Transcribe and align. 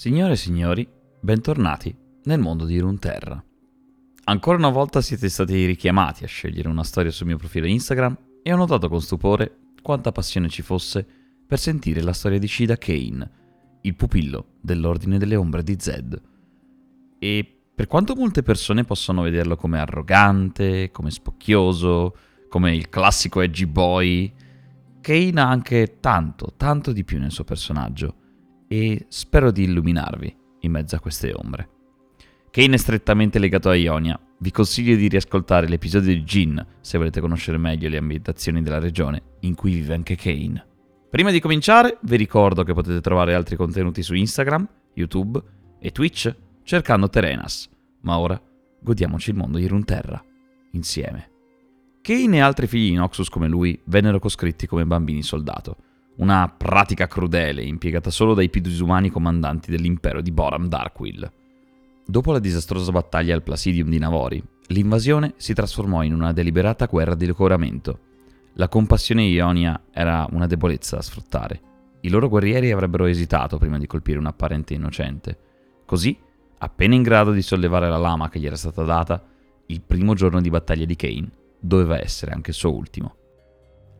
Signore 0.00 0.32
e 0.32 0.36
signori, 0.36 0.88
bentornati 1.20 1.94
nel 2.22 2.40
mondo 2.40 2.64
di 2.64 2.78
Runeterra. 2.78 3.44
Ancora 4.24 4.56
una 4.56 4.70
volta 4.70 5.02
siete 5.02 5.28
stati 5.28 5.66
richiamati 5.66 6.24
a 6.24 6.26
scegliere 6.26 6.70
una 6.70 6.84
storia 6.84 7.10
sul 7.10 7.26
mio 7.26 7.36
profilo 7.36 7.66
Instagram 7.66 8.16
e 8.42 8.50
ho 8.50 8.56
notato 8.56 8.88
con 8.88 9.02
stupore 9.02 9.74
quanta 9.82 10.10
passione 10.10 10.48
ci 10.48 10.62
fosse 10.62 11.06
per 11.46 11.58
sentire 11.58 12.00
la 12.00 12.14
storia 12.14 12.38
di 12.38 12.48
Shida 12.48 12.78
Kane, 12.78 13.30
il 13.82 13.94
pupillo 13.94 14.54
dell'Ordine 14.62 15.18
delle 15.18 15.36
Ombre 15.36 15.62
di 15.62 15.76
Zed. 15.78 16.18
E 17.18 17.58
per 17.74 17.86
quanto 17.86 18.14
molte 18.14 18.42
persone 18.42 18.84
possono 18.84 19.20
vederlo 19.20 19.56
come 19.56 19.80
arrogante, 19.80 20.90
come 20.92 21.10
spocchioso, 21.10 22.16
come 22.48 22.74
il 22.74 22.88
classico 22.88 23.42
edgy 23.42 23.66
boy, 23.66 24.32
Kane 25.02 25.40
ha 25.42 25.50
anche 25.50 25.98
tanto, 26.00 26.54
tanto 26.56 26.92
di 26.92 27.04
più 27.04 27.18
nel 27.18 27.32
suo 27.32 27.44
personaggio 27.44 28.14
e 28.72 29.06
spero 29.08 29.50
di 29.50 29.64
illuminarvi 29.64 30.36
in 30.60 30.70
mezzo 30.70 30.94
a 30.94 31.00
queste 31.00 31.32
ombre. 31.34 31.68
Kane 32.52 32.76
è 32.76 32.78
strettamente 32.78 33.40
legato 33.40 33.68
a 33.68 33.74
Ionia. 33.74 34.18
Vi 34.38 34.52
consiglio 34.52 34.94
di 34.94 35.08
riascoltare 35.08 35.66
l'episodio 35.66 36.14
di 36.14 36.22
Jin 36.22 36.64
se 36.80 36.96
volete 36.96 37.20
conoscere 37.20 37.58
meglio 37.58 37.88
le 37.88 37.96
ambientazioni 37.96 38.62
della 38.62 38.78
regione 38.78 39.22
in 39.40 39.56
cui 39.56 39.72
vive 39.72 39.94
anche 39.94 40.14
Kane. 40.14 40.64
Prima 41.10 41.32
di 41.32 41.40
cominciare, 41.40 41.98
vi 42.02 42.16
ricordo 42.16 42.62
che 42.62 42.72
potete 42.72 43.00
trovare 43.00 43.34
altri 43.34 43.56
contenuti 43.56 44.04
su 44.04 44.14
Instagram, 44.14 44.68
YouTube 44.94 45.42
e 45.80 45.90
Twitch 45.90 46.32
cercando 46.62 47.10
Terenas. 47.10 47.68
Ma 48.02 48.18
ora 48.18 48.40
godiamoci 48.80 49.30
il 49.30 49.36
mondo 49.36 49.58
di 49.58 49.66
Runterra 49.66 50.22
insieme. 50.72 51.28
Kane 52.02 52.36
e 52.36 52.40
altri 52.40 52.68
figli 52.68 52.90
di 52.90 52.94
Noxus 52.94 53.28
come 53.28 53.48
lui 53.48 53.80
vennero 53.86 54.20
coscritti 54.20 54.68
come 54.68 54.86
bambini 54.86 55.22
soldato 55.22 55.88
una 56.20 56.52
pratica 56.54 57.06
crudele 57.06 57.62
impiegata 57.62 58.10
solo 58.10 58.34
dai 58.34 58.50
più 58.50 58.60
disumani 58.60 59.08
comandanti 59.08 59.70
dell'impero 59.70 60.20
di 60.20 60.30
Boram 60.30 60.68
Darkwill. 60.68 61.30
Dopo 62.04 62.32
la 62.32 62.38
disastrosa 62.38 62.92
battaglia 62.92 63.34
al 63.34 63.42
Placidium 63.42 63.88
di 63.88 63.98
Navori, 63.98 64.42
l'invasione 64.66 65.32
si 65.36 65.54
trasformò 65.54 66.02
in 66.02 66.12
una 66.12 66.32
deliberata 66.32 66.86
guerra 66.86 67.14
di 67.14 67.26
locoramento. 67.26 67.98
La 68.54 68.68
compassione 68.68 69.22
ionia 69.22 69.80
era 69.90 70.26
una 70.30 70.46
debolezza 70.46 70.96
da 70.96 71.02
sfruttare. 71.02 71.60
I 72.00 72.10
loro 72.10 72.28
guerrieri 72.28 72.70
avrebbero 72.70 73.06
esitato 73.06 73.56
prima 73.56 73.78
di 73.78 73.86
colpire 73.86 74.18
un 74.18 74.26
apparente 74.26 74.74
innocente. 74.74 75.38
Così, 75.86 76.18
appena 76.58 76.94
in 76.94 77.02
grado 77.02 77.32
di 77.32 77.42
sollevare 77.42 77.88
la 77.88 77.96
lama 77.96 78.28
che 78.28 78.38
gli 78.38 78.46
era 78.46 78.56
stata 78.56 78.82
data, 78.82 79.24
il 79.66 79.80
primo 79.80 80.14
giorno 80.14 80.42
di 80.42 80.50
battaglia 80.50 80.84
di 80.84 80.96
Kane 80.96 81.30
doveva 81.58 81.98
essere 81.98 82.32
anche 82.32 82.50
il 82.50 82.56
suo 82.56 82.74
ultimo. 82.74 83.14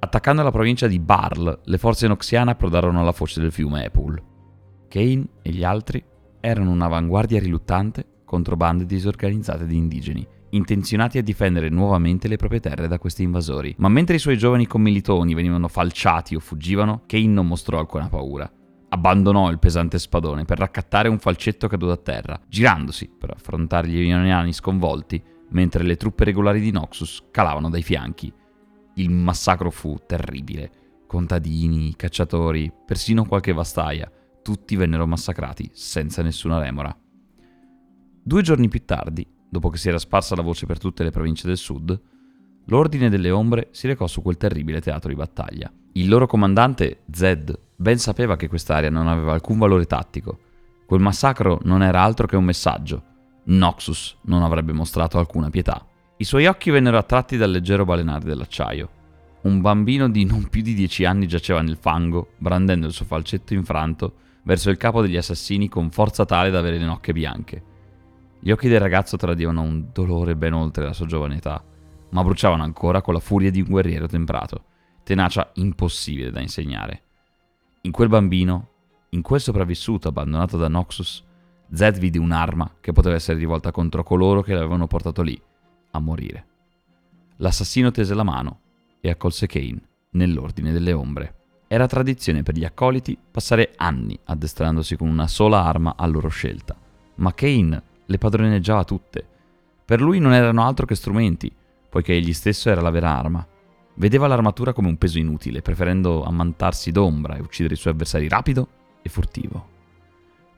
Attaccando 0.03 0.43
la 0.43 0.51
provincia 0.51 0.87
di 0.87 0.99
Barl, 0.99 1.61
le 1.63 1.79
forze 1.79 2.09
noxiane 2.09 2.53
approdarono 2.53 3.01
alla 3.01 3.13
foce 3.13 3.39
del 3.39 3.53
fiume 3.53 3.85
Epul. 3.85 4.21
Kane 4.89 5.29
e 5.43 5.51
gli 5.51 5.63
altri 5.63 6.03
erano 6.41 6.71
un'avanguardia 6.71 7.39
riluttante 7.39 8.23
contro 8.25 8.57
bande 8.57 8.87
disorganizzate 8.87 9.67
di 9.67 9.77
indigeni, 9.77 10.27
intenzionati 10.51 11.19
a 11.19 11.23
difendere 11.23 11.69
nuovamente 11.69 12.29
le 12.29 12.37
proprie 12.37 12.61
terre 12.61 12.89
da 12.89 12.99
questi 12.99 13.25
invasori. 13.25 13.75
Ma 13.77 13.89
mentre 13.89 14.17
i 14.17 14.19
suoi 14.19 14.39
giovani 14.39 14.67
commilitoni 14.67 15.35
venivano 15.35 15.69
falciati 15.69 16.35
o 16.35 16.41
fuggivano, 16.41 17.03
Kane 17.07 17.27
non 17.27 17.47
mostrò 17.47 17.79
alcuna 17.79 18.09
paura. 18.09 18.51
Abbandonò 18.89 19.51
il 19.51 19.59
pesante 19.59 19.99
spadone 19.99 20.47
per 20.47 20.59
raccattare 20.59 21.09
un 21.09 21.19
falcetto 21.19 21.69
caduto 21.69 21.93
a 21.93 21.99
terra, 21.99 22.41
girandosi 22.49 23.09
per 23.19 23.33
affrontare 23.33 23.87
gli 23.87 24.01
ioniani 24.01 24.55
sconvolti, 24.55 25.23
mentre 25.51 25.85
le 25.85 25.97
truppe 25.97 26.25
regolari 26.25 26.61
di 26.61 26.71
Noxus 26.71 27.27
calavano 27.31 27.69
dai 27.69 27.83
fianchi. 27.83 28.33
Il 28.95 29.11
massacro 29.11 29.71
fu 29.71 29.97
terribile. 30.07 30.71
Contadini, 31.07 31.97
cacciatori, 31.97 32.73
persino 32.87 33.25
qualche 33.25 33.53
vastaia, 33.53 34.11
tutti 34.43 34.77
vennero 34.77 35.07
massacrati 35.07 35.71
senza 35.73 36.23
nessuna 36.23 36.59
remora. 36.59 36.97
Due 38.23 38.43
giorni 38.43 38.69
più 38.69 38.85
tardi, 38.85 39.27
dopo 39.49 39.71
che 39.71 39.79
si 39.79 39.89
era 39.89 39.99
sparsa 39.99 40.37
la 40.37 40.43
voce 40.43 40.67
per 40.67 40.79
tutte 40.79 41.03
le 41.03 41.11
province 41.11 41.47
del 41.47 41.57
sud, 41.57 42.01
l'Ordine 42.67 43.09
delle 43.09 43.31
Ombre 43.31 43.69
si 43.73 43.87
recò 43.87 44.07
su 44.07 44.23
quel 44.23 44.37
terribile 44.37 44.81
teatro 44.81 45.09
di 45.09 45.17
battaglia. 45.17 45.73
Il 45.93 46.09
loro 46.09 46.27
comandante, 46.27 47.01
Zed, 47.11 47.59
ben 47.75 47.99
sapeva 47.99 48.37
che 48.37 48.49
quest'area 48.49 48.91
non 48.91 49.09
aveva 49.09 49.33
alcun 49.33 49.59
valore 49.59 49.87
tattico. 49.87 50.39
Quel 50.87 51.01
massacro 51.01 51.59
non 51.65 51.83
era 51.83 52.03
altro 52.03 52.27
che 52.27 52.37
un 52.37 52.45
messaggio. 52.45 53.03
Noxus 53.45 54.19
non 54.23 54.43
avrebbe 54.43 54.73
mostrato 54.73 55.19
alcuna 55.19 55.51
pietà. 55.51 55.85
I 56.21 56.25
suoi 56.25 56.45
occhi 56.45 56.69
vennero 56.69 56.99
attratti 56.99 57.39
dal 57.39 57.51
leggero 57.51 57.87
balenare 57.87 58.27
dell'acciaio. 58.27 58.91
Un 59.45 59.63
bambino 59.63 60.07
di 60.07 60.27
non 60.27 60.51
più 60.51 60.61
di 60.61 60.75
dieci 60.75 61.07
anni 61.07 61.27
giaceva 61.27 61.63
nel 61.63 61.79
fango, 61.81 62.33
brandendo 62.37 62.87
il 62.87 62.93
suo 62.93 63.07
falcetto 63.07 63.55
infranto 63.55 64.17
verso 64.43 64.69
il 64.69 64.77
capo 64.77 65.01
degli 65.01 65.17
assassini 65.17 65.71
con 65.71 65.89
forza 65.91 66.27
tale 66.27 66.51
da 66.51 66.59
avere 66.59 66.77
le 66.77 66.85
nocche 66.85 67.15
bianche. 67.15 67.63
Gli 68.39 68.51
occhi 68.51 68.69
del 68.69 68.81
ragazzo 68.81 69.17
tradivano 69.17 69.63
un 69.63 69.87
dolore 69.95 70.37
ben 70.37 70.53
oltre 70.53 70.85
la 70.85 70.93
sua 70.93 71.07
giovane 71.07 71.37
età, 71.37 71.65
ma 72.11 72.23
bruciavano 72.23 72.65
ancora 72.65 73.01
con 73.01 73.15
la 73.15 73.21
furia 73.21 73.51
di 73.51 73.63
un 73.63 73.69
guerriero 73.69 74.07
temprato, 74.07 74.65
tenacia 75.03 75.51
impossibile 75.55 76.31
da 76.31 76.43
insegnare. 76.43 77.03
In 77.81 77.93
quel 77.93 78.11
bambino, 78.11 78.69
in 79.11 79.23
quel 79.23 79.41
sopravvissuto 79.41 80.09
abbandonato 80.09 80.59
da 80.59 80.69
Noxus, 80.69 81.25
Zed 81.73 81.99
vide 81.99 82.19
un'arma 82.19 82.75
che 82.79 82.93
poteva 82.93 83.15
essere 83.15 83.39
rivolta 83.39 83.71
contro 83.71 84.03
coloro 84.03 84.43
che 84.43 84.53
l'avevano 84.53 84.87
portato 84.87 85.23
lì, 85.23 85.41
a 85.91 85.99
morire. 85.99 86.47
L'assassino 87.37 87.91
tese 87.91 88.15
la 88.15 88.23
mano 88.23 88.61
e 89.01 89.11
accolse 89.11 89.47
Kane 89.47 89.81
nell'ordine 90.11 90.73
delle 90.73 90.93
ombre. 90.93 91.35
Era 91.69 91.87
tradizione 91.87 92.43
per 92.43 92.57
gli 92.57 92.65
accoliti 92.65 93.17
passare 93.31 93.73
anni 93.77 94.19
addestrandosi 94.25 94.97
con 94.97 95.09
una 95.09 95.29
sola 95.29 95.65
arma 95.65 95.95
a 95.97 96.07
loro 96.07 96.29
scelta, 96.29 96.77
ma 97.17 97.33
Kane 97.33 97.83
le 98.05 98.19
padroneggiava 98.19 98.85
tutte. 98.85 99.27
Per 99.85 100.01
lui 100.01 100.19
non 100.19 100.33
erano 100.33 100.65
altro 100.65 100.85
che 100.85 100.95
strumenti, 100.95 101.53
poiché 101.89 102.13
egli 102.13 102.33
stesso 102.33 102.71
era 102.71 102.81
la 102.81 102.91
vera 102.91 103.17
arma. 103.17 103.47
Vedeva 103.95 104.27
l'armatura 104.27 104.73
come 104.73 104.89
un 104.89 104.99
peso 104.99 105.19
inutile, 105.19 105.63
preferendo 105.63 106.25
ammantarsi 106.25 106.91
d'ombra 106.91 107.37
e 107.37 107.41
uccidere 107.41 107.75
i 107.75 107.77
suoi 107.77 107.93
avversari 107.93 108.29
rapido 108.29 108.69
e 109.03 109.09
furtivo. 109.09 109.70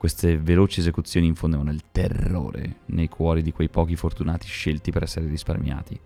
Queste 0.02 0.36
veloci 0.36 0.80
esecuzioni 0.80 1.28
infondevano 1.28 1.70
il 1.70 1.84
terrore 1.92 2.78
nei 2.86 3.08
cuori 3.08 3.40
di 3.40 3.52
quei 3.52 3.68
pochi 3.68 3.94
fortunati 3.94 4.48
scelti 4.48 4.90
per 4.90 5.04
essere 5.04 5.28
risparmiati. 5.28 5.96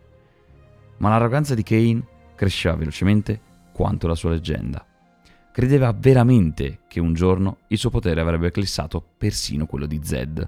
Ma 0.98 1.08
l'arroganza 1.08 1.54
di 1.54 1.62
Kane 1.62 2.06
cresceva 2.34 2.76
velocemente 2.76 3.40
quanto 3.72 4.06
la 4.06 4.14
sua 4.14 4.32
leggenda. 4.32 4.84
Credeva 5.50 5.94
veramente 5.98 6.80
che 6.88 7.00
un 7.00 7.14
giorno 7.14 7.60
il 7.68 7.78
suo 7.78 7.88
potere 7.88 8.20
avrebbe 8.20 8.48
eclissato 8.48 9.02
persino 9.16 9.64
quello 9.64 9.86
di 9.86 9.98
Zed. 10.02 10.46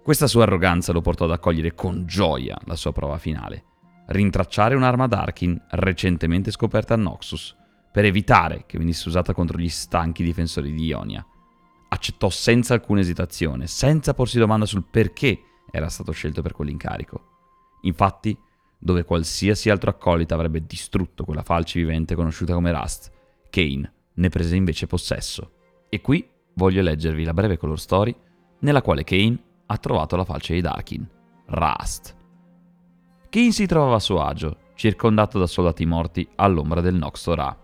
Questa 0.00 0.28
sua 0.28 0.44
arroganza 0.44 0.92
lo 0.92 1.00
portò 1.00 1.24
ad 1.24 1.32
accogliere 1.32 1.74
con 1.74 2.06
gioia 2.06 2.56
la 2.66 2.76
sua 2.76 2.92
prova 2.92 3.18
finale, 3.18 3.64
rintracciare 4.06 4.76
un'arma 4.76 5.08
Darkin 5.08 5.60
recentemente 5.70 6.52
scoperta 6.52 6.94
a 6.94 6.96
Noxus, 6.96 7.56
per 7.90 8.04
evitare 8.04 8.66
che 8.66 8.78
venisse 8.78 9.08
usata 9.08 9.34
contro 9.34 9.58
gli 9.58 9.68
stanchi 9.68 10.22
difensori 10.22 10.72
di 10.72 10.84
Ionia 10.84 11.26
accettò 11.92 12.30
senza 12.30 12.74
alcuna 12.74 13.00
esitazione, 13.00 13.66
senza 13.66 14.14
porsi 14.14 14.38
domanda 14.38 14.64
sul 14.64 14.84
perché 14.88 15.42
era 15.70 15.88
stato 15.88 16.12
scelto 16.12 16.42
per 16.42 16.52
quell'incarico. 16.52 17.24
Infatti, 17.82 18.36
dove 18.78 19.04
qualsiasi 19.04 19.70
altro 19.70 19.90
accolita 19.90 20.34
avrebbe 20.34 20.64
distrutto 20.64 21.24
quella 21.24 21.42
falce 21.42 21.78
vivente 21.78 22.14
conosciuta 22.14 22.54
come 22.54 22.72
Rust, 22.72 23.10
Kane 23.50 23.92
ne 24.14 24.28
prese 24.28 24.56
invece 24.56 24.86
possesso. 24.86 25.52
E 25.88 26.00
qui 26.00 26.26
voglio 26.54 26.82
leggervi 26.82 27.24
la 27.24 27.34
breve 27.34 27.56
color 27.58 27.78
story 27.78 28.14
nella 28.60 28.82
quale 28.82 29.04
Kane 29.04 29.38
ha 29.66 29.76
trovato 29.78 30.16
la 30.16 30.24
falce 30.24 30.54
di 30.54 30.60
Darkin, 30.60 31.06
Rust. 31.46 32.16
Kane 33.28 33.52
si 33.52 33.66
trovava 33.66 33.96
a 33.96 34.00
suo 34.00 34.22
agio, 34.22 34.56
circondato 34.74 35.38
da 35.38 35.46
soldati 35.46 35.84
morti 35.84 36.26
all'ombra 36.36 36.80
del 36.80 36.94
Noxtor 36.94 37.56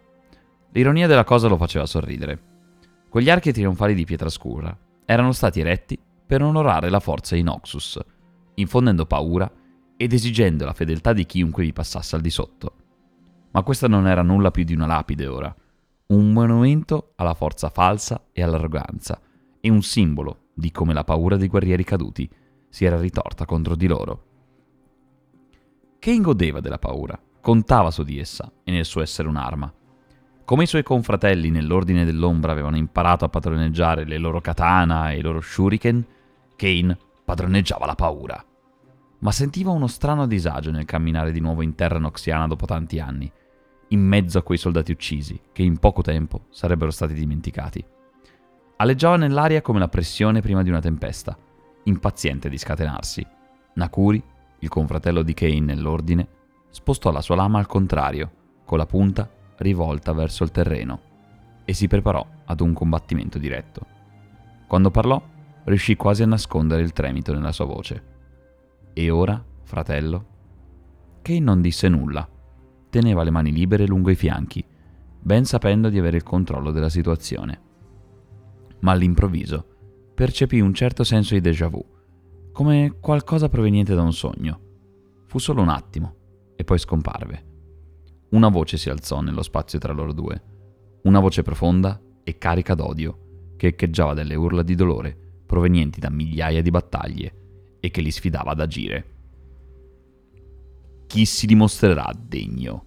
L'ironia 0.73 1.07
della 1.07 1.25
cosa 1.25 1.49
lo 1.49 1.57
faceva 1.57 1.87
sorridere. 1.87 2.56
Quegli 3.17 3.31
archi 3.31 3.51
trionfali 3.51 3.95
di 3.95 4.05
pietra 4.05 4.29
scura 4.29 4.79
erano 5.07 5.33
stati 5.33 5.61
eretti 5.61 5.99
per 6.27 6.43
onorare 6.43 6.91
la 6.91 7.01
forza 7.01 7.35
di 7.35 7.41
Noxus, 7.41 7.99
infondendo 8.57 9.07
paura 9.07 9.51
ed 9.97 10.13
esigendo 10.13 10.67
la 10.67 10.75
fedeltà 10.75 11.15
di 11.15 11.25
chiunque 11.25 11.65
vi 11.65 11.73
passasse 11.73 12.15
al 12.15 12.21
di 12.21 12.29
sotto. 12.29 12.73
Ma 13.53 13.63
questa 13.63 13.89
non 13.89 14.07
era 14.07 14.21
nulla 14.21 14.51
più 14.51 14.65
di 14.65 14.75
una 14.75 14.85
lapide 14.85 15.27
ora, 15.29 15.57
un 16.09 16.31
monumento 16.31 17.15
alla 17.17 17.33
forza 17.33 17.71
falsa 17.71 18.27
e 18.33 18.43
all'arroganza, 18.43 19.19
e 19.63 19.71
un 19.71 19.81
simbolo 19.81 20.49
di 20.53 20.71
come 20.71 20.93
la 20.93 21.05
paura 21.05 21.39
dei 21.39 21.49
guerrieri 21.49 21.85
caduti 21.85 22.29
si 22.69 22.85
era 22.85 23.01
ritorta 23.01 23.47
contro 23.47 23.77
di 23.77 23.87
loro. 23.87 24.25
Kane 25.99 26.21
godeva 26.21 26.61
della 26.61 26.79
paura, 26.79 27.19
contava 27.41 27.91
su 27.91 28.03
di 28.03 28.19
essa 28.19 28.53
e 28.63 28.71
nel 28.73 28.85
suo 28.85 29.01
essere 29.01 29.27
un'arma, 29.27 29.73
come 30.47 30.63
i 30.63 30.67
suoi 30.67 30.85
confratelli 30.85 31.51
nell'Ordine 31.51 32.05
dell'Ombra 32.05 32.53
avevano 32.53 32.77
imparato 32.77 33.25
a 33.25 33.29
padroneggiare 33.29 34.05
le 34.05 34.17
loro 34.17 34.41
katana 34.41 35.11
e 35.11 35.19
i 35.19 35.21
loro 35.21 35.41
shuriken, 35.41 36.07
Kane 36.55 36.97
padroneggiava 37.25 37.85
la 37.85 37.97
paura. 37.97 38.45
Ma 39.19 39.33
sentiva 39.33 39.73
uno 39.73 39.89
strano 39.89 40.25
disagio 40.29 40.71
nel 40.71 40.85
camminare 40.85 41.33
di 41.33 41.41
nuovo 41.41 41.63
in 41.63 41.75
terra 41.75 41.99
noxiana 41.99 42.47
dopo 42.47 42.65
tanti 42.65 43.01
anni, 43.01 43.31
in 43.89 44.01
mezzo 44.01 44.39
a 44.39 44.45
quei 44.45 44.57
soldati 44.57 44.93
uccisi 44.93 45.41
che 45.51 45.65
in 45.65 45.79
poco 45.79 46.01
tempo 46.01 46.43
sarebbero 46.51 46.93
stati 46.93 47.13
dimenticati. 47.13 47.85
Aleggiava 48.77 49.17
nell'aria 49.17 49.63
come 49.63 49.81
la 49.81 49.89
pressione 49.89 50.43
prima 50.43 50.63
di 50.63 50.69
una 50.69 50.81
tempesta, 50.81 51.37
impaziente 51.85 52.49
di 52.49 52.57
scatenarsi. 52.57 53.27
Nakuri, 53.75 54.23
il 54.61 54.69
confratello 54.69 55.23
di 55.23 55.35
Kane 55.35 55.59
nell'ordine, 55.59 56.29
spostò 56.71 57.11
la 57.11 57.21
sua 57.21 57.35
lama 57.35 57.59
al 57.59 57.67
contrario, 57.67 58.31
con 58.65 58.79
la 58.79 58.87
punta 58.87 59.29
rivolta 59.59 60.13
verso 60.13 60.45
il 60.45 60.51
terreno, 60.51 61.01
e 61.65 61.73
si 61.73 61.87
preparò 61.89 62.25
ad 62.45 62.61
un 62.61 62.73
combattimento 62.73 63.39
diretto. 63.39 63.87
Quando 64.67 64.91
parlò, 64.91 65.23
riuscì 65.65 65.97
quasi 65.97 66.23
a 66.23 66.27
nascondere 66.27 66.83
il 66.83 66.93
tremito 66.93 67.33
nella 67.33 67.53
sua 67.53 67.65
voce. 67.65 68.03
E 68.93 69.11
ora, 69.11 69.43
fratello? 69.63 70.27
Kane 71.23 71.41
non 71.41 71.61
disse 71.61 71.89
nulla. 71.89 72.29
Teneva 72.89 73.23
le 73.23 73.31
mani 73.31 73.53
libere 73.53 73.87
lungo 73.87 74.11
i 74.11 74.15
fianchi, 74.15 74.65
ben 75.21 75.45
sapendo 75.45 75.89
di 75.89 75.99
avere 75.99 76.17
il 76.17 76.23
controllo 76.23 76.71
della 76.71 76.89
situazione. 76.89 77.61
Ma 78.81 78.93
all'improvviso 78.93 79.67
percepì 80.15 80.61
un 80.61 80.73
certo 80.73 81.05
senso 81.05 81.35
di 81.35 81.41
déjà 81.41 81.69
vu, 81.69 81.85
come 82.53 82.97
qualcosa 83.01 83.49
proveniente 83.49 83.95
da 83.95 84.03
un 84.03 84.13
sogno. 84.13 84.61
Fu 85.27 85.39
solo 85.39 85.61
un 85.61 85.69
attimo, 85.69 86.15
e 86.57 86.65
poi 86.65 86.79
scomparve. 86.79 87.56
Una 88.37 88.49
voce 88.49 88.77
si 88.77 88.91
alzò 88.91 89.23
nello 89.23 89.43
spazio 89.43 89.79
tra 89.79 89.95
loro 89.95 90.13
due, 90.13 90.43
una 91.05 91.21
voce 91.21 91.41
profonda 91.41 91.99
e 92.23 92.37
carica 92.37 92.75
d'odio, 92.75 93.55
che 93.57 93.69
echeggiava 93.69 94.13
delle 94.13 94.35
urla 94.35 94.63
di 94.63 94.75
dolore 94.75 95.17
provenienti 95.47 96.01
da 96.01 96.11
migliaia 96.11 96.61
di 96.61 96.69
battaglie 96.69 97.79
e 97.81 97.91
che 97.91 98.03
li 98.03 98.11
sfidava 98.11 98.51
ad 98.51 98.61
agire. 98.61 99.15
Chi 101.07 101.25
si 101.25 101.47
dimostrerà 101.47 102.13
degno? 102.15 102.87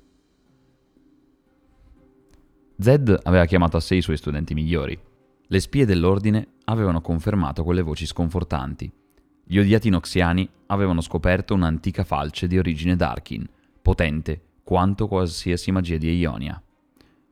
Zed 2.77 3.19
aveva 3.23 3.45
chiamato 3.45 3.75
a 3.75 3.79
sé 3.79 3.95
i 3.95 4.03
suoi 4.03 4.17
studenti 4.17 4.53
migliori. 4.53 4.99
Le 5.47 5.59
spie 5.59 5.87
dell'ordine 5.87 6.57
avevano 6.65 7.01
confermato 7.01 7.63
quelle 7.63 7.81
voci 7.81 8.05
sconfortanti. 8.05 8.91
Gli 9.45 9.57
odiati 9.57 9.89
noxiani 9.89 10.47
avevano 10.67 11.01
scoperto 11.01 11.55
un'antica 11.55 12.03
falce 12.03 12.45
di 12.45 12.59
origine 12.59 12.95
Darkin, 12.95 13.49
potente 13.81 14.43
quanto 14.69 15.07
qualsiasi 15.07 15.71
magia 15.71 15.97
di 15.97 16.15
Ionia. 16.15 16.61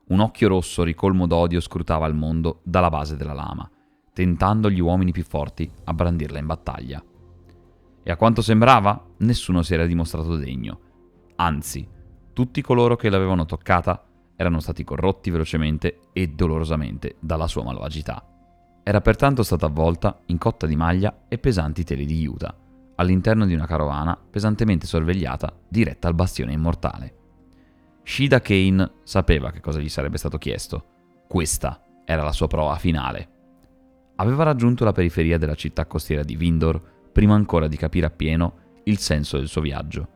Un 0.07 0.21
occhio 0.21 0.47
rosso 0.47 0.81
ricolmo 0.81 1.27
d'odio 1.27 1.59
scrutava 1.59 2.07
il 2.07 2.15
mondo 2.15 2.61
dalla 2.63 2.89
base 2.89 3.15
della 3.15 3.33
lama, 3.33 3.69
tentando 4.11 4.71
gli 4.71 4.79
uomini 4.79 5.11
più 5.11 5.23
forti 5.23 5.69
a 5.83 5.93
brandirla 5.93 6.39
in 6.39 6.47
battaglia. 6.47 7.03
E 8.01 8.11
a 8.11 8.15
quanto 8.15 8.41
sembrava, 8.41 9.05
nessuno 9.17 9.61
si 9.61 9.75
era 9.75 9.85
dimostrato 9.85 10.35
degno. 10.35 10.79
Anzi, 11.35 11.87
tutti 12.33 12.59
coloro 12.63 12.95
che 12.95 13.07
l'avevano 13.07 13.45
toccata 13.45 14.03
erano 14.35 14.59
stati 14.59 14.83
corrotti 14.83 15.29
velocemente 15.29 15.99
e 16.13 16.29
dolorosamente 16.29 17.17
dalla 17.19 17.45
sua 17.45 17.61
malvagità. 17.61 18.27
Era 18.81 19.01
pertanto 19.01 19.43
stata 19.43 19.67
avvolta 19.67 20.21
in 20.25 20.39
cotta 20.39 20.65
di 20.65 20.75
maglia 20.75 21.25
e 21.27 21.37
pesanti 21.37 21.83
tele 21.83 22.05
di 22.05 22.19
juta, 22.19 22.57
all'interno 22.95 23.45
di 23.45 23.53
una 23.53 23.67
carovana 23.67 24.17
pesantemente 24.17 24.87
sorvegliata 24.87 25.55
diretta 25.69 26.07
al 26.07 26.15
bastione 26.15 26.53
immortale. 26.53 27.16
Shida 28.09 28.39
Kane 28.39 28.89
sapeva 29.03 29.51
che 29.51 29.59
cosa 29.59 29.81
gli 29.81 29.89
sarebbe 29.89 30.17
stato 30.17 30.37
chiesto. 30.37 31.25
Questa 31.27 31.83
era 32.05 32.23
la 32.23 32.31
sua 32.31 32.47
prova 32.47 32.77
finale. 32.77 33.29
Aveva 34.15 34.45
raggiunto 34.45 34.85
la 34.85 34.93
periferia 34.93 35.37
della 35.37 35.55
città 35.55 35.85
costiera 35.85 36.23
di 36.23 36.37
Vindor 36.37 37.09
prima 37.11 37.35
ancora 37.35 37.67
di 37.67 37.75
capire 37.75 38.05
appieno 38.05 38.81
il 38.85 38.97
senso 38.97 39.37
del 39.37 39.49
suo 39.49 39.59
viaggio. 39.59 40.07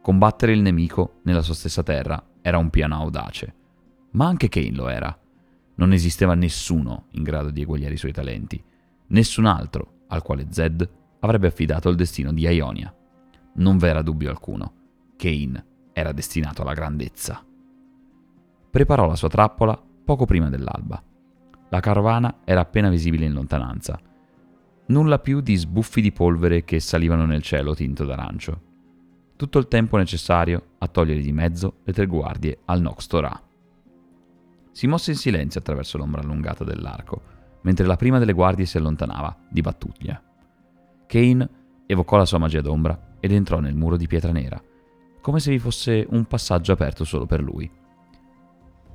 Combattere 0.00 0.52
il 0.52 0.62
nemico 0.62 1.20
nella 1.24 1.42
sua 1.42 1.52
stessa 1.52 1.82
terra 1.82 2.30
era 2.40 2.56
un 2.56 2.70
piano 2.70 2.94
audace, 2.94 3.54
ma 4.12 4.26
anche 4.26 4.48
Kane 4.48 4.72
lo 4.72 4.88
era. 4.88 5.16
Non 5.74 5.92
esisteva 5.92 6.34
nessuno 6.34 7.08
in 7.10 7.24
grado 7.24 7.50
di 7.50 7.60
eguagliare 7.60 7.92
i 7.92 7.98
suoi 7.98 8.12
talenti, 8.12 8.60
nessun 9.08 9.44
altro 9.44 10.04
al 10.08 10.22
quale 10.22 10.46
Zed 10.48 10.88
avrebbe 11.20 11.48
affidato 11.48 11.90
il 11.90 11.96
destino 11.96 12.32
di 12.32 12.48
Ionia. 12.48 12.92
Non 13.56 13.76
v'era 13.76 14.00
dubbio 14.00 14.30
alcuno. 14.30 14.72
Kane 15.18 15.66
era 15.98 16.12
destinato 16.12 16.62
alla 16.62 16.74
grandezza. 16.74 17.44
Preparò 18.70 19.06
la 19.06 19.16
sua 19.16 19.28
trappola 19.28 19.80
poco 20.04 20.26
prima 20.26 20.48
dell'alba. 20.48 21.02
La 21.70 21.80
carovana 21.80 22.38
era 22.44 22.60
appena 22.60 22.88
visibile 22.88 23.26
in 23.26 23.32
lontananza. 23.32 23.98
Nulla 24.86 25.18
più 25.18 25.40
di 25.40 25.56
sbuffi 25.56 26.00
di 26.00 26.12
polvere 26.12 26.62
che 26.64 26.78
salivano 26.78 27.26
nel 27.26 27.42
cielo 27.42 27.74
tinto 27.74 28.04
d'arancio. 28.04 28.62
Tutto 29.34 29.58
il 29.58 29.66
tempo 29.66 29.96
necessario 29.96 30.74
a 30.78 30.86
togliere 30.86 31.20
di 31.20 31.32
mezzo 31.32 31.78
le 31.82 31.92
tre 31.92 32.06
guardie 32.06 32.60
al 32.66 32.80
Nox 32.80 33.06
Torah. 33.06 33.42
Si 34.70 34.86
mosse 34.86 35.10
in 35.10 35.16
silenzio 35.16 35.58
attraverso 35.58 35.98
l'ombra 35.98 36.22
allungata 36.22 36.62
dell'arco, 36.62 37.20
mentre 37.62 37.86
la 37.86 37.96
prima 37.96 38.18
delle 38.18 38.32
guardie 38.32 38.66
si 38.66 38.76
allontanava, 38.76 39.36
di 39.48 39.60
battuglia. 39.60 40.22
Kane 41.06 41.50
evocò 41.86 42.16
la 42.16 42.24
sua 42.24 42.38
magia 42.38 42.60
d'ombra 42.60 43.16
ed 43.18 43.32
entrò 43.32 43.58
nel 43.58 43.74
muro 43.74 43.96
di 43.96 44.06
pietra 44.06 44.30
nera, 44.30 44.62
come 45.20 45.40
se 45.40 45.50
vi 45.50 45.58
fosse 45.58 46.06
un 46.10 46.24
passaggio 46.24 46.72
aperto 46.72 47.04
solo 47.04 47.26
per 47.26 47.42
lui. 47.42 47.70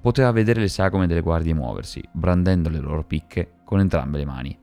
Poteva 0.02 0.32
vedere 0.32 0.60
le 0.60 0.68
sagome 0.68 1.08
delle 1.08 1.22
guardie 1.22 1.54
muoversi, 1.54 2.04
brandendo 2.12 2.70
le 2.70 2.80
loro 2.80 3.04
picche 3.04 3.60
con 3.64 3.80
entrambe 3.80 4.18
le 4.18 4.26
mani. 4.26 4.58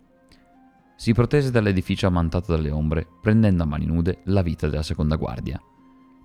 Si 0.94 1.14
protese 1.14 1.50
dall'edificio 1.50 2.06
ammantato 2.06 2.52
dalle 2.54 2.70
ombre, 2.70 3.06
prendendo 3.22 3.62
a 3.62 3.66
mani 3.66 3.86
nude 3.86 4.18
la 4.24 4.42
vita 4.42 4.68
della 4.68 4.82
seconda 4.82 5.16
guardia. 5.16 5.58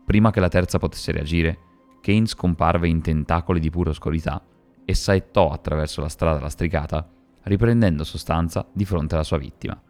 Prima 0.05 0.31
che 0.31 0.41
la 0.41 0.49
terza 0.49 0.79
potesse 0.79 1.13
reagire, 1.13 1.57
Kane 2.01 2.25
scomparve 2.25 2.87
in 2.89 3.01
tentacoli 3.01 3.59
di 3.59 3.69
pura 3.69 3.91
oscurità 3.91 4.43
e 4.83 4.93
saettò 4.93 5.49
attraverso 5.49 6.01
la 6.01 6.09
strada 6.09 6.41
lastricata, 6.41 7.09
riprendendo 7.43 8.03
sostanza 8.03 8.67
di 8.71 8.83
fronte 8.83 9.15
alla 9.15 9.23
sua 9.23 9.37
vittima. 9.37 9.81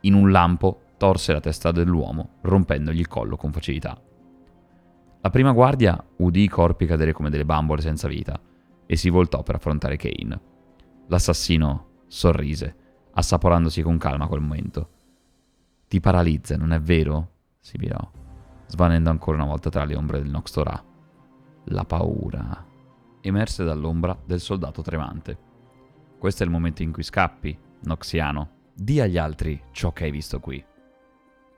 In 0.00 0.14
un 0.14 0.30
lampo 0.32 0.82
torse 0.96 1.32
la 1.32 1.40
testa 1.40 1.70
dell'uomo, 1.70 2.38
rompendogli 2.40 2.98
il 2.98 3.08
collo 3.08 3.36
con 3.36 3.52
facilità. 3.52 3.96
La 5.24 5.30
prima 5.30 5.52
guardia 5.52 6.04
udì 6.16 6.42
i 6.42 6.48
corpi 6.48 6.84
cadere 6.84 7.12
come 7.12 7.30
delle 7.30 7.44
bambole 7.44 7.80
senza 7.80 8.08
vita 8.08 8.40
e 8.84 8.96
si 8.96 9.08
voltò 9.08 9.44
per 9.44 9.54
affrontare 9.54 9.96
Kane. 9.96 10.40
L'assassino 11.06 12.02
sorrise, 12.08 12.76
assaporandosi 13.12 13.82
con 13.82 13.98
calma 13.98 14.26
quel 14.26 14.40
momento. 14.40 14.90
Ti 15.86 16.00
paralizza, 16.00 16.56
non 16.56 16.72
è 16.72 16.80
vero? 16.80 17.30
si 17.60 17.78
virò, 17.78 18.00
svanendo 18.66 19.10
ancora 19.10 19.36
una 19.36 19.46
volta 19.46 19.70
tra 19.70 19.84
le 19.84 19.94
ombre 19.94 20.20
del 20.20 20.28
Noxtorah. 20.28 20.84
La 21.66 21.84
paura. 21.84 22.66
Emerse 23.20 23.62
dall'ombra 23.62 24.20
del 24.24 24.40
soldato 24.40 24.82
tremante. 24.82 25.38
Questo 26.18 26.42
è 26.42 26.46
il 26.46 26.52
momento 26.52 26.82
in 26.82 26.90
cui 26.90 27.04
scappi, 27.04 27.56
Noxiano. 27.82 28.50
Di 28.74 29.00
agli 29.00 29.18
altri 29.18 29.62
ciò 29.70 29.92
che 29.92 30.04
hai 30.04 30.10
visto 30.10 30.40
qui. 30.40 30.62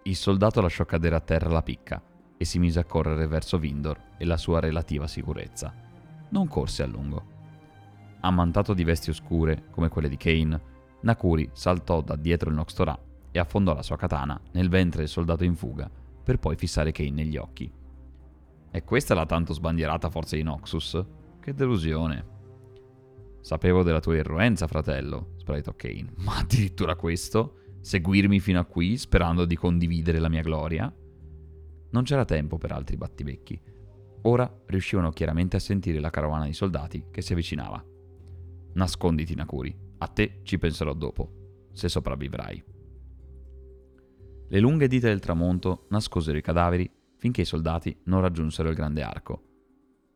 Il 0.02 0.16
soldato 0.16 0.60
lasciò 0.60 0.84
cadere 0.84 1.14
a 1.16 1.20
terra 1.20 1.48
la 1.48 1.62
picca 1.62 2.02
e 2.36 2.44
si 2.44 2.58
mise 2.58 2.80
a 2.80 2.84
correre 2.84 3.26
verso 3.26 3.58
Vindor 3.58 3.98
e 4.18 4.24
la 4.24 4.36
sua 4.36 4.60
relativa 4.60 5.06
sicurezza. 5.06 5.72
Non 6.30 6.48
corse 6.48 6.82
a 6.82 6.86
lungo. 6.86 7.32
Ammantato 8.20 8.74
di 8.74 8.84
vesti 8.84 9.10
oscure, 9.10 9.64
come 9.70 9.88
quelle 9.88 10.08
di 10.08 10.16
Kane, 10.16 10.72
Nakuri 11.00 11.50
saltò 11.52 12.00
da 12.00 12.16
dietro 12.16 12.48
il 12.48 12.56
Noxtorah 12.56 12.98
e 13.30 13.38
affondò 13.38 13.74
la 13.74 13.82
sua 13.82 13.96
katana 13.96 14.40
nel 14.52 14.68
ventre 14.68 15.00
del 15.00 15.08
soldato 15.08 15.44
in 15.44 15.54
fuga, 15.54 15.90
per 16.22 16.38
poi 16.38 16.56
fissare 16.56 16.92
Kane 16.92 17.10
negli 17.10 17.36
occhi. 17.36 17.70
E 18.70 18.82
questa 18.82 19.14
la 19.14 19.26
tanto 19.26 19.52
sbandierata 19.52 20.08
forza 20.10 20.36
di 20.36 20.42
Noxus? 20.42 21.04
Che 21.38 21.54
delusione. 21.54 22.32
Sapevo 23.40 23.82
della 23.82 24.00
tua 24.00 24.16
irruenza, 24.16 24.66
fratello, 24.66 25.34
sbraitò 25.36 25.74
Kane, 25.76 26.14
ma 26.16 26.38
addirittura 26.38 26.96
questo? 26.96 27.58
Seguirmi 27.82 28.40
fino 28.40 28.58
a 28.58 28.64
qui, 28.64 28.96
sperando 28.96 29.44
di 29.44 29.54
condividere 29.54 30.18
la 30.18 30.30
mia 30.30 30.40
gloria? 30.40 30.92
Non 31.94 32.02
c'era 32.02 32.24
tempo 32.24 32.58
per 32.58 32.72
altri 32.72 32.96
battibecchi. 32.96 33.58
Ora 34.22 34.52
riuscivano 34.66 35.10
chiaramente 35.10 35.56
a 35.56 35.60
sentire 35.60 36.00
la 36.00 36.10
carovana 36.10 36.46
di 36.46 36.52
soldati 36.52 37.06
che 37.12 37.22
si 37.22 37.32
avvicinava. 37.32 37.82
Nasconditi, 38.72 39.36
Nakuri. 39.36 39.74
A 39.98 40.08
te 40.08 40.40
ci 40.42 40.58
penserò 40.58 40.92
dopo, 40.92 41.68
se 41.72 41.88
sopravvivrai. 41.88 42.64
Le 44.48 44.60
lunghe 44.60 44.88
dita 44.88 45.06
del 45.06 45.20
tramonto 45.20 45.86
nascosero 45.90 46.36
i 46.36 46.42
cadaveri 46.42 46.90
finché 47.16 47.42
i 47.42 47.46
soldati 47.46 47.96
non 48.04 48.20
raggiunsero 48.20 48.68
il 48.68 48.74
grande 48.74 49.02
arco. 49.02 49.42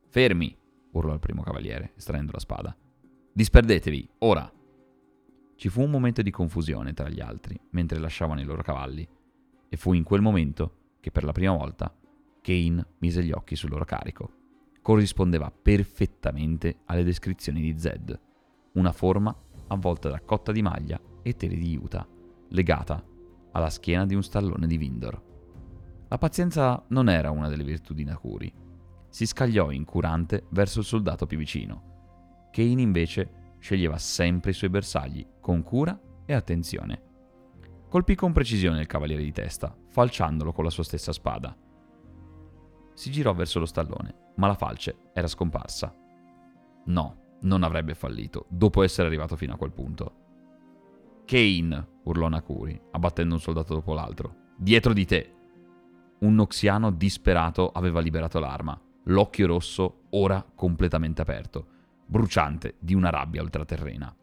Fermi! 0.09 0.57
urlò 0.91 1.13
il 1.13 1.21
primo 1.21 1.43
cavaliere, 1.43 1.93
estraendo 1.97 2.33
la 2.33 2.41
spada. 2.41 2.77
Disperdetevi, 3.33 4.11
ora! 4.19 4.53
Ci 5.55 5.69
fu 5.69 5.83
un 5.83 5.91
momento 5.91 6.23
di 6.23 6.31
confusione 6.33 6.93
tra 6.93 7.09
gli 7.09 7.21
altri 7.21 7.59
mentre 7.71 8.01
lasciavano 8.01 8.41
i 8.41 8.45
loro 8.45 8.63
cavalli, 8.63 9.09
e 9.69 9.77
fu 9.77 9.93
in 9.93 10.03
quel 10.03 10.23
momento 10.23 10.78
che 11.01 11.11
per 11.11 11.25
la 11.25 11.33
prima 11.33 11.57
volta 11.57 11.95
Kane 12.41 12.87
mise 12.99 13.23
gli 13.23 13.33
occhi 13.33 13.57
sul 13.57 13.71
loro 13.71 13.85
carico. 13.85 14.33
Corrispondeva 14.81 15.51
perfettamente 15.51 16.81
alle 16.87 17.05
descrizioni 17.05 17.61
di 17.61 17.79
Zed, 17.79 18.19
una 18.73 18.93
forma 18.93 19.37
avvolta 19.69 20.09
da 20.09 20.21
cotta 20.21 20.53
di 20.53 20.63
maglia 20.63 20.99
e 21.23 21.37
tele 21.37 21.57
di 21.57 21.73
juta, 21.73 22.07
legata 22.49 23.05
alla 23.53 23.71
schiena 23.71 24.07
di 24.07 24.15
un 24.15 24.23
stallone 24.23 24.67
di 24.67 24.77
Vindor. 24.77 25.23
La 26.09 26.19
pazienza 26.19 26.83
non 26.89 27.11
era 27.11 27.31
una 27.31 27.49
delle 27.49 27.65
virtù 27.65 27.93
di 27.93 28.05
Nakuri. 28.05 28.51
Si 29.11 29.27
scagliò 29.27 29.71
incurante 29.71 30.47
verso 30.51 30.81
il 30.81 30.87
soldato 30.87 31.27
più 31.27 31.37
vicino. 31.37 32.49
Kane 32.51 32.81
invece 32.81 33.57
sceglieva 33.59 33.99
sempre 33.99 34.53
i 34.53 34.55
suoi 34.55 34.71
bersagli 34.71 35.27
con 35.41 35.63
cura 35.63 36.01
e 36.25 36.33
attenzione. 36.33 37.08
Colpì 37.89 38.15
con 38.15 38.33
precisione 38.33 38.81
il 38.81 38.87
cavaliere 38.87 39.23
di 39.23 39.33
testa, 39.33 39.75
falciandolo 39.89 40.53
con 40.53 40.63
la 40.63 40.71
sua 40.71 40.85
stessa 40.85 41.13
spada. 41.13 41.57
Si 42.93 43.11
girò 43.11 43.33
verso 43.33 43.59
lo 43.59 43.65
stallone, 43.65 44.33
ma 44.37 44.47
la 44.47 44.55
falce 44.55 45.11
era 45.15 45.27
scomparsa. 45.27 45.95
No, 46.85 47.17
non 47.41 47.63
avrebbe 47.63 47.95
fallito, 47.95 48.45
dopo 48.51 48.83
essere 48.83 49.07
arrivato 49.07 49.37
fino 49.37 49.55
a 49.55 49.57
quel 49.57 49.73
punto. 49.73 50.15
Kane, 51.25 51.89
urlò 52.05 52.29
Nakuri, 52.29 52.79
abbattendo 52.91 53.35
un 53.35 53.41
soldato 53.41 53.73
dopo 53.75 53.95
l'altro. 53.95 54.35
Dietro 54.57 54.93
di 54.93 55.07
te! 55.07 55.35
Un 56.21 56.35
noxiano 56.35 56.91
disperato 56.91 57.71
aveva 57.71 58.01
liberato 58.01 58.39
l'arma, 58.39 58.79
l'occhio 59.05 59.47
rosso 59.47 60.01
ora 60.11 60.45
completamente 60.55 61.23
aperto, 61.23 61.67
bruciante 62.05 62.75
di 62.81 62.95
una 62.95 63.09
rabbia 63.09 63.41
ultraterrena. 63.41 64.15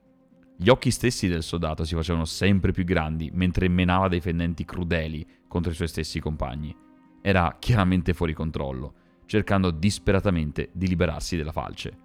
Gli 0.57 0.69
occhi 0.69 0.89
stessi 0.89 1.27
del 1.27 1.43
soldato 1.43 1.83
si 1.83 1.95
facevano 1.95 2.23
sempre 2.23 2.71
più 2.71 2.85
grandi 2.85 3.29
mentre 3.33 3.67
menava 3.67 4.07
dei 4.07 4.21
fendenti 4.21 4.63
crudeli 4.63 5.25
contro 5.47 5.71
i 5.71 5.75
suoi 5.75 5.89
stessi 5.89 6.21
compagni. 6.21 6.75
Era 7.21 7.57
chiaramente 7.59 8.13
fuori 8.13 8.33
controllo, 8.33 8.93
cercando 9.25 9.69
disperatamente 9.71 10.69
di 10.71 10.87
liberarsi 10.87 11.35
della 11.35 11.51
falce. 11.51 11.97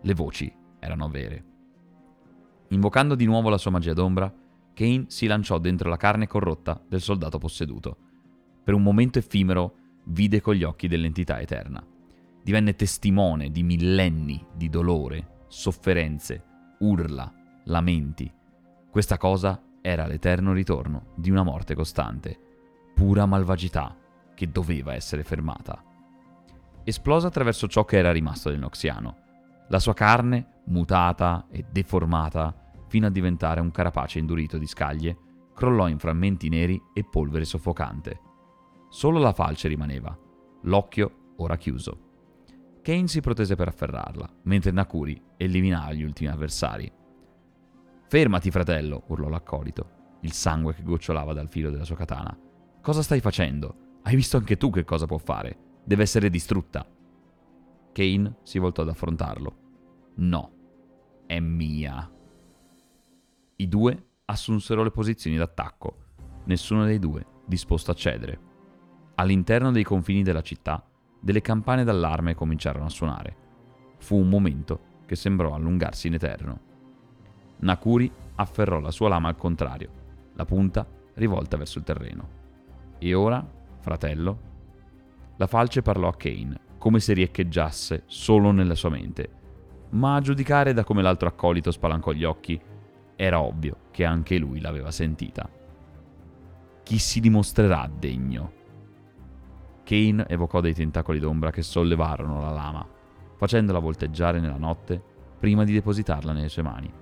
Le 0.00 0.14
voci 0.14 0.52
erano 0.78 1.08
vere. 1.08 1.44
Invocando 2.68 3.16
di 3.16 3.24
nuovo 3.24 3.48
la 3.48 3.58
sua 3.58 3.72
magia 3.72 3.94
d'ombra, 3.94 4.32
Kane 4.74 5.06
si 5.08 5.26
lanciò 5.26 5.58
dentro 5.58 5.88
la 5.88 5.96
carne 5.96 6.28
corrotta 6.28 6.80
del 6.86 7.00
soldato 7.00 7.38
posseduto. 7.38 7.96
Per 8.62 8.74
un 8.74 8.82
momento 8.82 9.18
effimero 9.18 9.74
vide 10.04 10.40
con 10.40 10.54
gli 10.54 10.62
occhi 10.62 10.86
dell'entità 10.86 11.40
eterna. 11.40 11.84
Divenne 12.44 12.76
testimone 12.76 13.50
di 13.50 13.64
millenni 13.64 14.46
di 14.54 14.68
dolore, 14.68 15.46
sofferenze, 15.48 16.44
urla, 16.80 17.32
lamenti. 17.68 18.30
Questa 18.90 19.16
cosa 19.18 19.62
era 19.80 20.06
l'eterno 20.06 20.52
ritorno 20.52 21.12
di 21.16 21.30
una 21.30 21.42
morte 21.42 21.74
costante, 21.74 22.38
pura 22.94 23.26
malvagità 23.26 23.96
che 24.34 24.50
doveva 24.50 24.94
essere 24.94 25.22
fermata. 25.22 25.82
Esplosa 26.84 27.28
attraverso 27.28 27.68
ciò 27.68 27.84
che 27.84 27.98
era 27.98 28.12
rimasto 28.12 28.48
del 28.50 28.58
Noxiano, 28.58 29.16
la 29.68 29.78
sua 29.78 29.92
carne, 29.92 30.62
mutata 30.66 31.46
e 31.50 31.66
deformata 31.70 32.54
fino 32.86 33.06
a 33.06 33.10
diventare 33.10 33.60
un 33.60 33.70
carapace 33.70 34.18
indurito 34.18 34.56
di 34.56 34.66
scaglie, 34.66 35.16
crollò 35.54 35.88
in 35.88 35.98
frammenti 35.98 36.48
neri 36.48 36.80
e 36.94 37.04
polvere 37.04 37.44
soffocante. 37.44 38.20
Solo 38.88 39.18
la 39.18 39.34
falce 39.34 39.68
rimaneva, 39.68 40.16
l'occhio 40.62 41.34
ora 41.36 41.56
chiuso. 41.56 42.06
Kane 42.80 43.08
si 43.08 43.20
protese 43.20 43.56
per 43.56 43.68
afferrarla, 43.68 44.26
mentre 44.44 44.70
Nakuri 44.70 45.20
eliminava 45.36 45.92
gli 45.92 46.02
ultimi 46.02 46.30
avversari. 46.30 46.90
Fermati, 48.08 48.50
fratello, 48.50 49.02
urlò 49.08 49.28
l'accolito, 49.28 50.16
il 50.20 50.32
sangue 50.32 50.72
che 50.72 50.82
gocciolava 50.82 51.34
dal 51.34 51.50
filo 51.50 51.68
della 51.68 51.84
sua 51.84 51.94
katana. 51.94 52.34
Cosa 52.80 53.02
stai 53.02 53.20
facendo? 53.20 53.98
Hai 54.02 54.16
visto 54.16 54.38
anche 54.38 54.56
tu 54.56 54.70
che 54.70 54.84
cosa 54.84 55.04
può 55.04 55.18
fare? 55.18 55.58
Deve 55.84 56.04
essere 56.04 56.30
distrutta. 56.30 56.86
Kane 57.92 58.36
si 58.44 58.58
voltò 58.58 58.80
ad 58.80 58.88
affrontarlo. 58.88 59.56
No, 60.14 60.52
è 61.26 61.38
mia. 61.38 62.10
I 63.56 63.68
due 63.68 64.06
assunsero 64.24 64.82
le 64.82 64.90
posizioni 64.90 65.36
d'attacco, 65.36 65.96
nessuno 66.44 66.86
dei 66.86 66.98
due 66.98 67.26
disposto 67.44 67.90
a 67.90 67.94
cedere. 67.94 68.40
All'interno 69.16 69.70
dei 69.70 69.84
confini 69.84 70.22
della 70.22 70.40
città, 70.40 70.82
delle 71.20 71.42
campane 71.42 71.84
d'allarme 71.84 72.34
cominciarono 72.34 72.86
a 72.86 72.90
suonare. 72.90 73.36
Fu 73.98 74.16
un 74.16 74.30
momento 74.30 75.02
che 75.04 75.14
sembrò 75.14 75.52
allungarsi 75.52 76.06
in 76.06 76.14
eterno. 76.14 76.67
Nakuri 77.60 78.10
afferrò 78.36 78.78
la 78.80 78.90
sua 78.90 79.08
lama 79.08 79.28
al 79.28 79.36
contrario, 79.36 79.90
la 80.34 80.44
punta 80.44 80.86
rivolta 81.14 81.56
verso 81.56 81.78
il 81.78 81.84
terreno. 81.84 82.28
E 82.98 83.14
ora, 83.14 83.44
fratello? 83.80 84.46
La 85.36 85.46
falce 85.46 85.82
parlò 85.82 86.08
a 86.08 86.16
Kane, 86.16 86.60
come 86.78 87.00
se 87.00 87.12
riecheggiasse 87.12 88.04
solo 88.06 88.50
nella 88.50 88.74
sua 88.74 88.90
mente. 88.90 89.30
Ma 89.90 90.16
a 90.16 90.20
giudicare 90.20 90.72
da 90.72 90.84
come 90.84 91.02
l'altro 91.02 91.28
accolito 91.28 91.70
spalancò 91.70 92.12
gli 92.12 92.24
occhi, 92.24 92.60
era 93.16 93.40
ovvio 93.40 93.76
che 93.90 94.04
anche 94.04 94.38
lui 94.38 94.60
l'aveva 94.60 94.90
sentita. 94.90 95.48
Chi 96.82 96.98
si 96.98 97.20
dimostrerà 97.20 97.90
degno? 97.92 98.52
Kane 99.82 100.26
evocò 100.28 100.60
dei 100.60 100.74
tentacoli 100.74 101.18
d'ombra 101.18 101.50
che 101.50 101.62
sollevarono 101.62 102.40
la 102.40 102.50
lama, 102.50 102.86
facendola 103.36 103.78
volteggiare 103.78 104.38
nella 104.38 104.58
notte 104.58 105.02
prima 105.38 105.64
di 105.64 105.72
depositarla 105.72 106.32
nelle 106.32 106.48
sue 106.48 106.62
mani. 106.62 106.92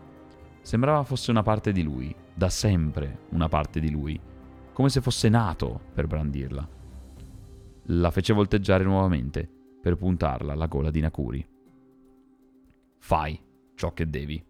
Sembrava 0.67 1.05
fosse 1.05 1.31
una 1.31 1.45
parte 1.45 1.71
di 1.71 1.85
lui, 1.85 2.13
da 2.35 2.49
sempre 2.49 3.21
una 3.31 3.47
parte 3.47 3.79
di 3.79 3.89
lui, 3.89 4.21
come 4.73 4.89
se 4.89 5.01
fosse 5.01 5.29
nato 5.29 5.81
per 5.95 6.09
brandirla. 6.09 6.69
La 7.85 8.11
fece 8.11 8.33
volteggiare 8.33 8.83
nuovamente 8.83 9.49
per 9.81 9.95
puntarla 9.95 10.55
alla 10.55 10.67
gola 10.67 10.91
di 10.91 10.99
Nakuri. 10.99 11.49
Fai 12.99 13.41
ciò 13.77 13.93
che 13.93 14.11
devi. 14.11 14.45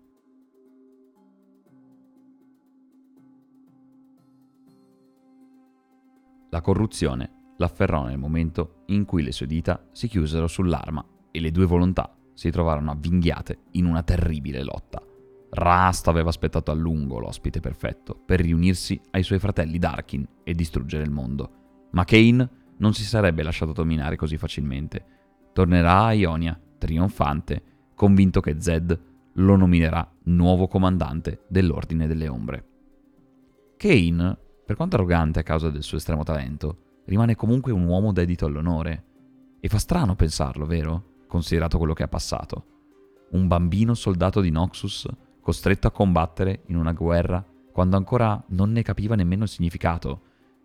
La 6.49 6.63
corruzione 6.63 7.53
l'afferrò 7.59 8.07
nel 8.07 8.17
momento 8.17 8.85
in 8.87 9.05
cui 9.05 9.23
le 9.23 9.33
sue 9.33 9.45
dita 9.45 9.87
si 9.93 10.09
chiusero 10.09 10.47
sull'arma 10.47 11.05
e 11.31 11.41
le 11.41 11.51
due 11.51 11.67
volontà 11.67 12.17
si 12.33 12.51
trovarono 12.51 12.91
avvinghiate 12.93 13.65
in 13.73 13.85
una 13.85 14.03
terribile 14.03 14.63
lotta. 14.63 15.03
Rast 15.51 16.09
aveva 16.09 16.29
aspettato 16.29 16.71
a 16.71 16.75
lungo 16.75 17.19
l'ospite 17.19 17.61
perfetto 17.61 18.15
per 18.15 18.41
riunirsi 18.41 19.01
ai 19.13 19.23
suoi 19.23 19.39
fratelli 19.39 19.79
Darkin 19.79 20.27
e 20.43 20.55
distruggere 20.55 21.05
il 21.05 21.11
mondo, 21.11 21.51
ma 21.93 22.05
Kane 22.05 22.51
non 22.79 22.93
si 22.93 23.05
sarebbe 23.05 23.43
lasciato 23.43 23.73
dominare 23.73 24.17
così 24.17 24.37
facilmente. 24.37 25.05
Tornerà 25.53 26.05
a 26.05 26.13
Ionia, 26.13 26.61
trionfante, 26.79 27.63
convinto 27.95 28.41
che 28.41 28.61
Zed 28.61 29.01
lo 29.33 29.57
nominerà 29.57 30.11
nuovo 30.25 30.67
comandante 30.67 31.45
dell'Ordine 31.49 32.07
delle 32.07 32.29
Ombre. 32.29 32.67
Kane 33.77 34.39
per 34.67 34.75
quanto 34.75 34.97
arrogante 34.97 35.39
a 35.39 35.45
causa 35.45 35.71
del 35.71 35.85
suo 35.85 35.97
estremo 35.97 36.25
talento, 36.25 37.03
rimane 37.05 37.37
comunque 37.37 37.71
un 37.71 37.85
uomo 37.85 38.11
dedito 38.13 38.47
all'onore. 38.47 39.05
E 39.61 39.69
fa 39.69 39.79
strano 39.79 40.17
pensarlo, 40.17 40.67
vero? 40.67 41.23
Considerato 41.29 41.79
quello 41.79 41.93
che 41.93 42.03
ha 42.03 42.09
passato. 42.09 42.65
Un 43.31 43.47
bambino 43.47 43.95
soldato 43.95 44.41
di 44.41 44.51
Noxus, 44.51 45.09
costretto 45.47 45.87
a 45.87 45.93
combattere 45.93 46.65
in 46.67 46.77
una 46.77 46.91
guerra 46.93 47.45
quando 47.71 47.97
ancora 47.97 48.43
non 48.49 48.73
ne 48.73 48.83
capiva 48.83 49.15
nemmeno 49.15 49.45
il 49.45 49.49
significato. 49.49 50.23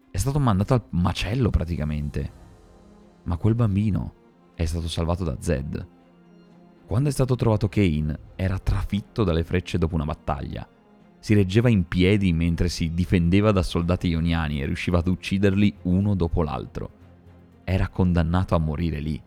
È 0.10 0.18
stato 0.18 0.40
mandato 0.40 0.74
al 0.74 0.82
macello 0.90 1.52
praticamente. 1.52 2.32
Ma 3.26 3.38
quel 3.38 3.54
bambino 3.54 4.14
è 4.56 4.66
stato 4.66 4.88
salvato 4.88 5.24
da 5.24 5.38
Zed. 5.38 5.88
Quando 6.88 7.10
è 7.10 7.12
stato 7.12 7.36
trovato 7.36 7.70
Kane, 7.70 8.32
era 8.36 8.58
trafitto 8.58 9.24
dalle 9.24 9.44
frecce 9.44 9.78
dopo 9.78 9.94
una 9.94 10.06
battaglia 10.06 10.68
si 11.20 11.36
reggeva 11.36 11.70
in 11.70 11.88
piedi 11.88 12.34
mentre 12.34 12.68
si 12.68 12.96
difendeva 12.96 13.52
da 13.52 13.62
soldati 13.62 14.08
ioniani 14.08 14.60
e 14.60 14.66
riusciva 14.66 14.98
ad 14.98 15.08
ucciderli 15.08 15.76
uno 15.84 16.16
dopo 16.16 16.42
l'altro. 16.42 16.90
Era 17.64 17.88
condannato 17.90 18.56
a 18.56 18.58
morire 18.58 19.00
lì. 19.00 19.22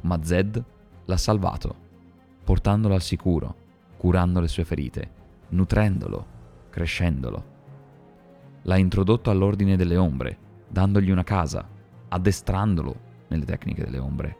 Ma 0.00 0.18
Zed 0.22 0.64
l'ha 1.04 1.16
salvato, 1.18 1.76
portandolo 2.42 2.94
al 2.94 3.02
sicuro, 3.02 3.61
curando 4.02 4.40
le 4.40 4.48
sue 4.48 4.64
ferite, 4.64 5.10
nutrendolo, 5.50 6.26
crescendolo. 6.70 7.44
L'ha 8.62 8.76
introdotto 8.76 9.30
all'ordine 9.30 9.76
delle 9.76 9.96
ombre, 9.96 10.38
dandogli 10.66 11.12
una 11.12 11.22
casa, 11.22 11.68
addestrandolo 12.08 12.96
nelle 13.28 13.44
tecniche 13.44 13.84
delle 13.84 13.98
ombre. 13.98 14.36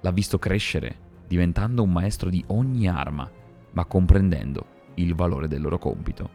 L'ha 0.00 0.10
visto 0.12 0.38
crescere, 0.38 0.96
diventando 1.26 1.82
un 1.82 1.92
maestro 1.92 2.30
di 2.30 2.42
ogni 2.46 2.88
arma, 2.88 3.30
ma 3.72 3.84
comprendendo 3.84 4.64
il 4.94 5.14
valore 5.14 5.46
del 5.46 5.60
loro 5.60 5.78
compito. 5.78 6.30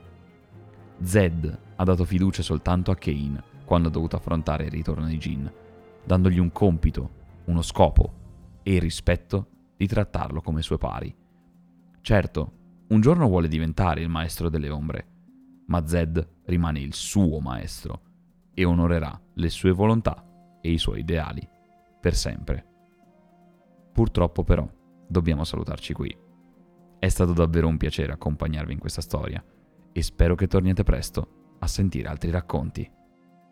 Zed 1.01 1.59
ha 1.77 1.83
dato 1.83 2.05
fiducia 2.05 2.43
soltanto 2.43 2.91
a 2.91 2.95
Kane 2.95 3.43
quando 3.65 3.87
ha 3.87 3.91
dovuto 3.91 4.17
affrontare 4.17 4.65
il 4.65 4.71
ritorno 4.71 5.07
di 5.07 5.17
Jin, 5.17 5.51
dandogli 6.03 6.37
un 6.37 6.51
compito, 6.51 7.09
uno 7.45 7.63
scopo 7.63 8.13
e 8.61 8.75
il 8.75 8.81
rispetto 8.81 9.47
di 9.75 9.87
trattarlo 9.87 10.41
come 10.41 10.61
sue 10.61 10.77
pari. 10.77 11.21
Certo, 12.03 12.51
un 12.89 12.99
giorno 12.99 13.29
vuole 13.29 13.47
diventare 13.47 14.01
il 14.01 14.09
maestro 14.09 14.49
delle 14.49 14.69
ombre, 14.69 15.07
ma 15.67 15.87
Zed 15.87 16.41
rimane 16.43 16.81
il 16.81 16.93
suo 16.93 17.39
maestro 17.39 18.01
e 18.53 18.65
onorerà 18.65 19.17
le 19.35 19.49
sue 19.49 19.71
volontà 19.71 20.21
e 20.59 20.69
i 20.69 20.77
suoi 20.77 20.99
ideali 20.99 21.47
per 22.01 22.13
sempre. 22.13 22.65
Purtroppo 23.93 24.43
però 24.43 24.69
dobbiamo 25.07 25.45
salutarci 25.45 25.93
qui. 25.93 26.13
È 26.99 27.07
stato 27.07 27.31
davvero 27.31 27.69
un 27.69 27.77
piacere 27.77 28.11
accompagnarvi 28.11 28.73
in 28.73 28.79
questa 28.79 28.99
storia 28.99 29.41
e 29.93 30.01
spero 30.01 30.35
che 30.35 30.47
torniate 30.47 30.83
presto 30.83 31.55
a 31.59 31.67
sentire 31.67 32.09
altri 32.09 32.31
racconti. 32.31 32.91